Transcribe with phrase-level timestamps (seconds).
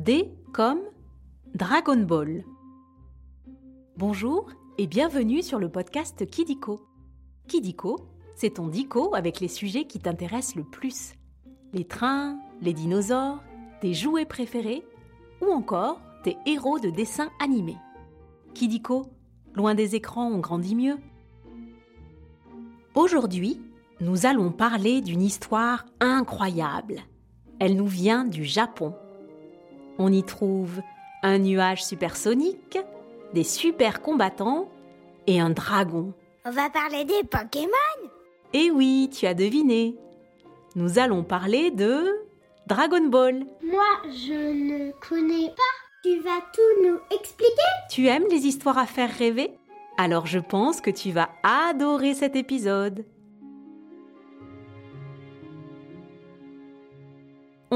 [0.00, 0.80] D comme
[1.54, 2.42] Dragon Ball.
[3.98, 6.80] Bonjour et bienvenue sur le podcast Kidiko.
[7.48, 11.12] Kidiko, c'est ton dico avec les sujets qui t'intéressent le plus.
[11.74, 13.42] Les trains, les dinosaures,
[13.82, 14.82] tes jouets préférés
[15.42, 17.76] ou encore tes héros de dessins animés.
[18.54, 19.04] Kidiko,
[19.52, 20.96] loin des écrans, on grandit mieux.
[22.94, 23.60] Aujourd'hui,
[24.00, 27.02] nous allons parler d'une histoire incroyable.
[27.58, 28.94] Elle nous vient du Japon.
[30.02, 30.80] On y trouve
[31.22, 32.78] un nuage supersonique,
[33.34, 34.70] des super combattants
[35.26, 36.14] et un dragon.
[36.46, 38.08] On va parler des Pokémon
[38.54, 39.98] Eh oui, tu as deviné.
[40.74, 42.06] Nous allons parler de
[42.66, 43.44] Dragon Ball.
[43.62, 46.02] Moi, je ne connais pas.
[46.02, 47.70] Tu vas tout nous expliquer?
[47.90, 49.50] Tu aimes les histoires à faire rêver?
[49.98, 53.04] Alors je pense que tu vas adorer cet épisode.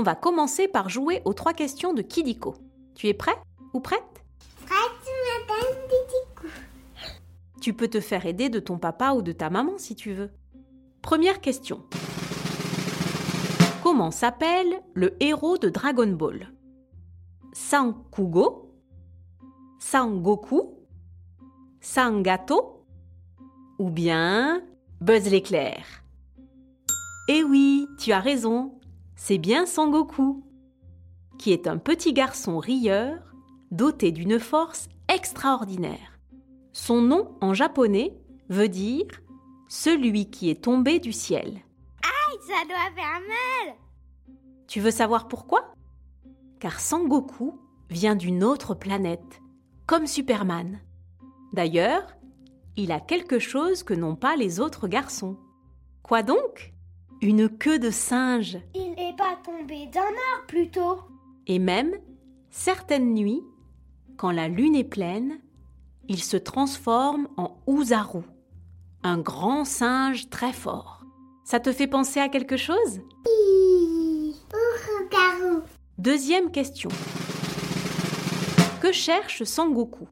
[0.00, 2.54] On va commencer par jouer aux trois questions de Kidiko.
[2.94, 3.36] Tu es prêt
[3.74, 4.24] ou prête?
[4.64, 5.06] Prête,
[5.46, 6.48] madame Didico.
[7.60, 10.30] Tu peux te faire aider de ton papa ou de ta maman si tu veux.
[11.02, 11.84] Première question.
[13.82, 16.50] Comment s'appelle le héros de Dragon Ball?
[17.52, 18.74] Sankugo
[19.78, 20.78] Sangoku
[21.82, 22.86] Sangato
[23.78, 24.62] Ou bien
[25.02, 25.84] Buzz l'éclair?
[27.28, 28.79] Eh oui, tu as raison,
[29.22, 30.42] c'est bien Sangoku,
[31.38, 33.18] qui est un petit garçon rieur
[33.70, 36.18] doté d'une force extraordinaire.
[36.72, 38.16] Son nom en japonais
[38.48, 39.04] veut dire
[39.68, 41.60] celui qui est tombé du ciel.
[42.40, 43.76] Ça doit faire mal
[44.66, 45.74] Tu veux savoir pourquoi?
[46.58, 47.60] Car Sangoku
[47.90, 49.42] vient d'une autre planète,
[49.86, 50.80] comme Superman.
[51.52, 52.16] D'ailleurs,
[52.76, 55.36] il a quelque chose que n'ont pas les autres garçons.
[56.02, 56.72] Quoi donc?
[57.22, 58.58] Une queue de singe.
[58.74, 58.89] Il
[59.44, 60.98] tombé d'un arbre plutôt.
[61.46, 61.92] Et même,
[62.50, 63.42] certaines nuits,
[64.16, 65.40] quand la lune est pleine,
[66.08, 68.22] il se transforme en Uzaru,
[69.02, 71.04] un grand singe très fort.
[71.44, 73.00] Ça te fait penser à quelque chose?
[75.98, 76.90] Deuxième question.
[78.80, 80.08] Que cherche Sangoku?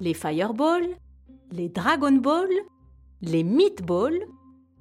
[0.00, 0.96] Les Fireballs
[1.52, 2.48] Les Dragon Ball
[3.22, 4.26] Les Meatballs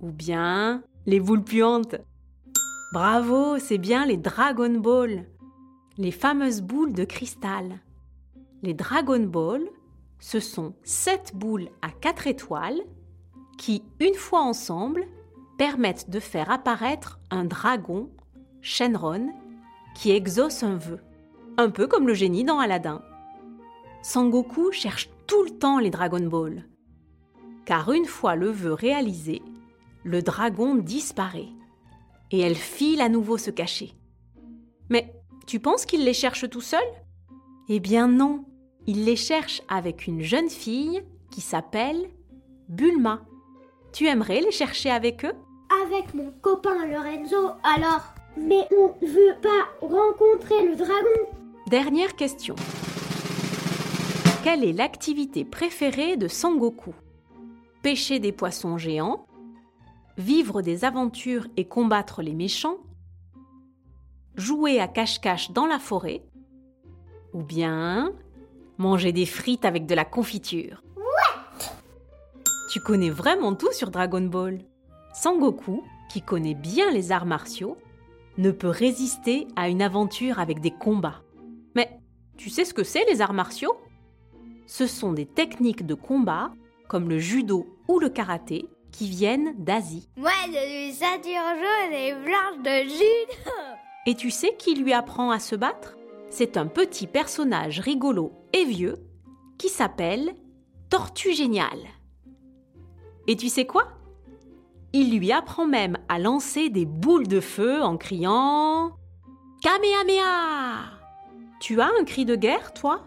[0.02, 1.96] Ou bien les boules puantes?
[2.94, 5.26] Bravo, c'est bien les Dragon Ball
[5.98, 7.80] Les fameuses boules de cristal.
[8.62, 9.64] Les Dragon Ball,
[10.20, 12.80] ce sont sept boules à quatre étoiles
[13.58, 15.08] qui, une fois ensemble,
[15.58, 18.10] permettent de faire apparaître un dragon,
[18.62, 19.30] Shenron,
[19.96, 21.00] qui exauce un vœu,
[21.58, 23.02] un peu comme le génie dans Aladdin.
[24.04, 26.66] Sangoku cherche tout le temps les Dragon Ball,
[27.66, 29.42] car une fois le vœu réalisé,
[30.04, 31.50] le dragon disparaît
[32.36, 33.94] et elle file à nouveau se cacher.
[34.90, 35.14] Mais
[35.48, 36.84] tu penses qu'il les cherche tout seul?
[37.70, 38.44] Eh bien non,
[38.88, 41.02] il les cherche avec une jeune fille
[41.32, 42.10] qui s'appelle
[42.68, 43.22] Bulma.
[43.94, 45.34] Tu aimerais les chercher avec eux?
[45.86, 48.14] Avec mon copain Lorenzo, alors.
[48.38, 51.40] Mais on veut pas rencontrer le dragon.
[51.68, 52.56] Dernière question.
[54.44, 56.94] Quelle est l'activité préférée de Sangoku?
[57.82, 59.26] Pêcher des poissons géants
[60.18, 62.78] Vivre des aventures et combattre les méchants
[64.36, 66.24] Jouer à cache-cache dans la forêt
[67.34, 68.12] Ou bien
[68.78, 70.84] manger des frites avec de la confiture.
[72.72, 74.60] Tu connais vraiment tout sur Dragon Ball.
[75.14, 77.78] Sangoku, qui connaît bien les arts martiaux,
[78.38, 81.22] ne peut résister à une aventure avec des combats.
[81.74, 82.02] Mais
[82.36, 83.78] tu sais ce que c'est les arts martiaux?
[84.66, 86.52] Ce sont des techniques de combat,
[86.90, 88.68] comme le judo ou le karaté,
[88.98, 90.08] qui viennent d'Asie.
[90.16, 93.52] Moi, je suis ceinture jaune et blanche de judo.
[94.08, 95.96] Et tu sais qui lui apprend à se battre?
[96.30, 98.96] C'est un petit personnage rigolo et vieux
[99.58, 100.34] qui s'appelle
[100.90, 101.84] Tortue Géniale.
[103.28, 103.88] Et tu sais quoi?
[104.94, 108.92] Il lui apprend même à lancer des boules de feu en criant
[109.62, 110.84] Kamehameha
[111.60, 113.02] Tu as un cri de guerre, toi?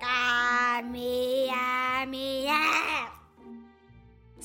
[0.00, 2.47] Kamehameha.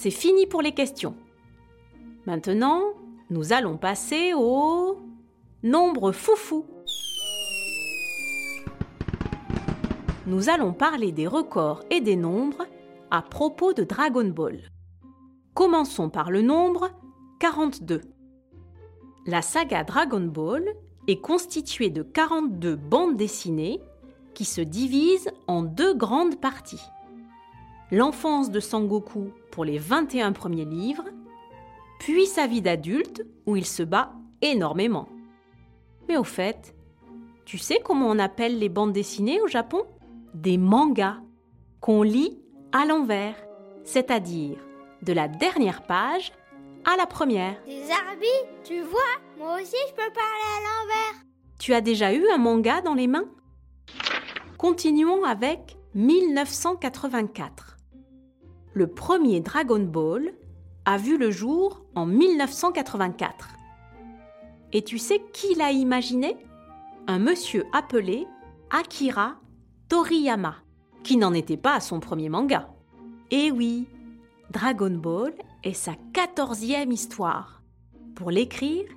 [0.03, 1.15] C'est fini pour les questions.
[2.25, 2.81] Maintenant,
[3.29, 5.00] nous allons passer au
[5.63, 6.65] nombre foufou.
[10.27, 12.67] Nous allons parler des records et des nombres
[13.11, 14.59] à propos de Dragon Ball.
[15.53, 16.89] Commençons par le nombre
[17.39, 18.01] 42.
[19.25, 20.65] La saga Dragon Ball
[21.07, 23.79] est constituée de 42 bandes dessinées
[24.33, 26.83] qui se divisent en deux grandes parties.
[27.89, 31.05] L'enfance de Sangoku pour les 21 premiers livres,
[32.00, 34.11] puis sa vie d'adulte où il se bat
[34.41, 35.07] énormément.
[36.09, 36.75] Mais au fait,
[37.45, 39.85] tu sais comment on appelle les bandes dessinées au Japon?
[40.33, 41.17] Des mangas,
[41.81, 42.41] qu'on lit
[42.71, 43.35] à l'envers,
[43.83, 44.57] c'est-à-dire
[45.03, 46.31] de la dernière page
[46.83, 47.56] à la première.
[47.67, 49.01] Des arbitres, tu vois,
[49.38, 51.23] moi aussi je peux parler à l'envers.
[51.59, 53.29] Tu as déjà eu un manga dans les mains?
[54.57, 57.72] Continuons avec 1984.
[58.75, 60.33] Le premier Dragon Ball
[60.85, 63.49] a vu le jour en 1984.
[64.71, 66.37] Et tu sais qui l'a imaginé?
[67.05, 68.25] Un monsieur appelé
[68.71, 69.35] Akira
[69.89, 70.55] Toriyama,
[71.03, 72.67] qui n'en était pas à son premier manga.
[73.29, 73.87] Eh oui,
[74.49, 77.61] Dragon Ball est sa quatorzième histoire.
[78.15, 78.89] Pour l'écrire,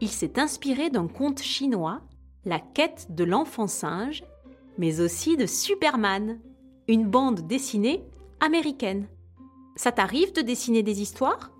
[0.00, 2.00] il s'est inspiré d'un conte chinois,
[2.46, 4.24] La quête de l'enfant singe,
[4.78, 6.40] mais aussi de Superman,
[6.86, 8.02] une bande dessinée
[8.40, 9.06] américaine.
[9.78, 11.52] Ça t'arrive de dessiner des histoires?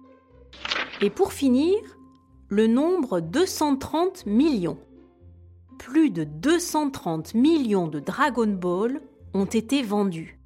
[1.01, 1.79] Et pour finir,
[2.49, 4.77] le nombre 230 millions.
[5.79, 9.01] Plus de 230 millions de Dragon Ball
[9.35, 10.41] ont été vendus.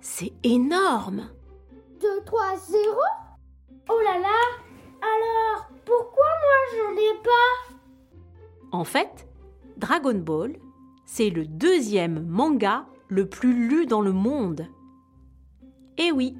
[0.00, 1.28] C'est énorme
[2.00, 2.82] 2, 3, 0
[3.88, 4.40] Oh là là
[5.00, 7.76] Alors, pourquoi moi j'en ai pas?
[8.72, 9.28] En fait,
[9.76, 10.56] Dragon Ball,
[11.06, 14.66] c'est le deuxième manga le plus lu dans le monde.
[15.98, 16.36] Et oui,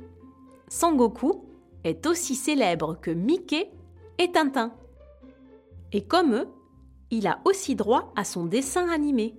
[0.72, 1.44] Sangoku
[1.84, 3.70] est aussi célèbre que Mickey
[4.16, 4.72] et Tintin.
[5.92, 6.48] Et comme eux,
[7.10, 9.34] il a aussi droit à son dessin animé.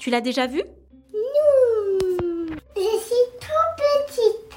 [0.00, 0.60] Tu l'as déjà vu?
[1.14, 4.52] Non Je suis trop petite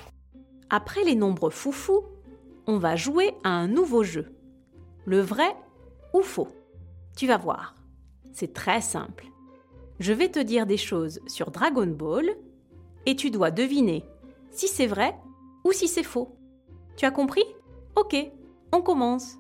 [0.72, 2.06] Après les nombres foufous,
[2.66, 4.34] on va jouer à un nouveau jeu.
[5.06, 5.56] Le vrai
[6.12, 6.48] ou faux?
[7.16, 7.76] Tu vas voir.
[8.32, 9.28] C'est très simple.
[10.00, 12.32] Je vais te dire des choses sur Dragon Ball
[13.06, 14.04] et tu dois deviner
[14.50, 15.16] si c'est vrai
[15.64, 16.38] ou si c'est faux.
[16.96, 17.46] Tu as compris?
[17.96, 18.16] Ok,
[18.72, 19.38] on commence.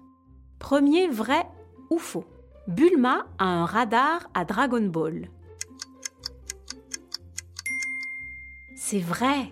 [0.59, 1.47] Premier vrai
[1.89, 2.25] ou faux?
[2.67, 5.29] Bulma a un radar à Dragon Ball.
[8.75, 9.51] C'est vrai.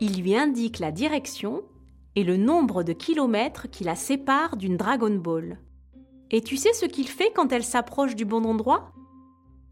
[0.00, 1.64] Il lui indique la direction
[2.14, 5.58] et le nombre de kilomètres qui la séparent d'une Dragon Ball.
[6.30, 8.92] Et tu sais ce qu'il fait quand elle s'approche du bon endroit?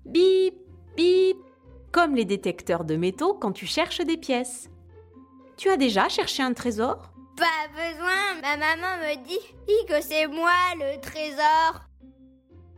[0.05, 0.55] Bip,
[0.97, 1.37] bip,
[1.93, 4.71] comme les détecteurs de métaux quand tu cherches des pièces.
[5.63, 7.13] Tu as déjà cherché un trésor?
[7.37, 11.83] Pas besoin, ma maman me dit que c'est moi le trésor.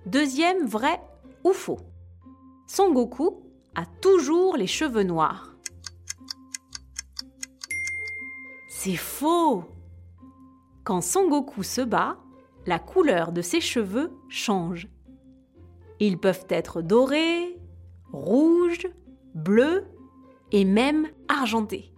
[0.04, 1.00] Deuxième vrai
[1.44, 1.80] ou faux.
[2.66, 3.42] Son Goku
[3.74, 5.56] a toujours les cheveux noirs.
[8.68, 9.64] C'est faux.
[10.84, 12.18] Quand Son Goku se bat,
[12.66, 14.88] la couleur de ses cheveux change.
[16.00, 17.58] Ils peuvent être dorés,
[18.12, 18.88] rouges,
[19.32, 19.86] bleus
[20.52, 21.93] et même argentés.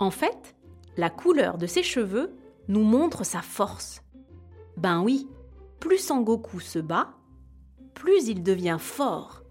[0.00, 0.56] En fait,
[0.96, 2.34] la couleur de ses cheveux
[2.68, 4.02] nous montre sa force.
[4.78, 5.28] Ben oui,
[5.78, 7.10] plus Sangoku se bat,
[7.94, 9.42] plus il devient fort,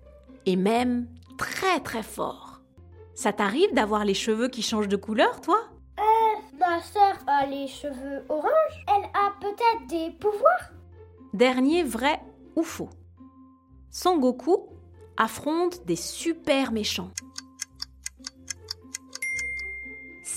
[0.47, 1.07] et même
[1.37, 2.61] très très fort.
[3.13, 5.59] Ça t'arrive d'avoir les cheveux qui changent de couleur, toi?
[5.99, 8.85] Euh, ma sœur a les cheveux orange.
[8.87, 10.71] Elle a peut-être des pouvoirs.
[11.33, 12.19] Dernier vrai
[12.55, 12.89] ou faux.
[13.91, 14.67] Sangoku
[15.17, 17.11] affronte des super méchants.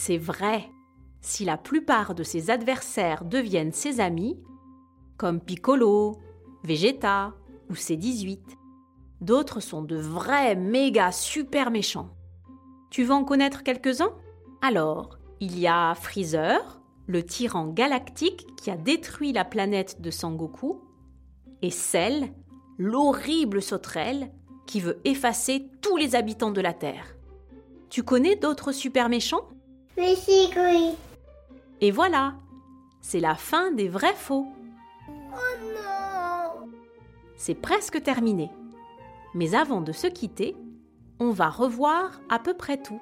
[0.05, 0.69] C'est vrai,
[1.21, 4.37] si la plupart de ses adversaires deviennent ses amis,
[5.17, 6.17] comme Piccolo,
[6.65, 7.35] Vegeta
[7.71, 8.41] ou C18,
[9.21, 12.11] d'autres sont de vrais méga super méchants.
[12.91, 14.11] Tu veux en connaître quelques-uns?
[14.61, 20.81] Alors, il y a Freezer, le tyran galactique qui a détruit la planète de Sangoku,
[21.63, 22.33] et Cell,
[22.77, 24.33] l'horrible sauterelle
[24.67, 27.17] qui veut effacer tous les habitants de la Terre.
[27.89, 29.52] Tu connais d'autres super méchants?
[31.81, 32.35] Et voilà,
[33.01, 34.47] c'est la fin des vrais faux.
[35.09, 35.35] Oh
[35.75, 36.69] non
[37.37, 38.51] C'est presque terminé.
[39.35, 40.57] Mais avant de se quitter,
[41.19, 43.01] on va revoir à peu près tout.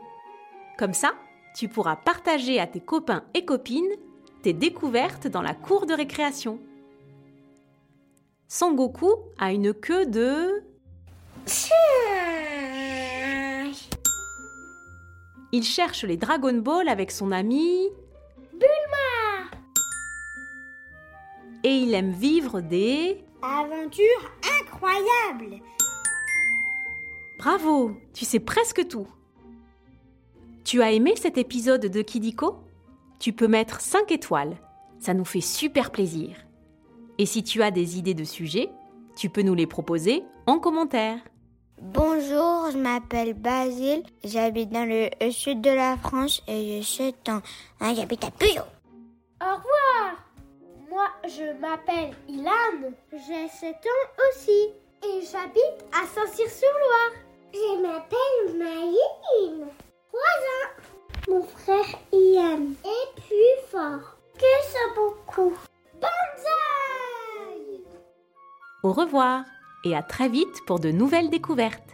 [0.78, 1.12] Comme ça,
[1.56, 3.96] tu pourras partager à tes copains et copines
[4.42, 6.58] tes découvertes dans la cour de récréation.
[8.48, 10.64] Sangoku a une queue de...
[15.52, 17.88] Il cherche les Dragon Ball avec son ami...
[18.52, 19.50] Bulma
[21.64, 23.24] Et il aime vivre des...
[23.42, 25.62] Aventure incroyable
[27.38, 29.08] Bravo, tu sais presque tout.
[30.62, 32.58] Tu as aimé cet épisode de Kidiko?
[33.18, 34.56] Tu peux mettre 5 étoiles,
[34.98, 36.36] ça nous fait super plaisir.
[37.18, 38.70] Et si tu as des idées de sujets,
[39.16, 41.18] tu peux nous les proposer en commentaire.
[41.82, 47.40] Bonjour, je m'appelle Basile, j'habite dans le sud de la France et je suis en
[47.80, 48.68] un capitaine Peugeot.
[49.40, 50.16] Au revoir
[50.90, 52.92] Moi, je m'appelle Ilan.
[53.12, 54.68] J'ai 7 ans aussi.
[55.02, 57.12] Et j'habite à Saint-Cyr-sur-Loire.
[57.54, 59.66] Je m'appelle Maïline.
[60.12, 60.70] 3 ans.
[61.28, 65.56] Mon frère Ian est plus fort que ça beaucoup.
[65.94, 67.80] Banzai
[68.82, 69.44] Au revoir
[69.84, 71.89] et à très vite pour de nouvelles découvertes.